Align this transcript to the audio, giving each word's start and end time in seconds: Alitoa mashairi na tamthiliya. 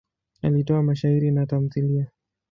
Alitoa 0.41 0.83
mashairi 0.83 1.31
na 1.31 1.45
tamthiliya. 1.45 2.07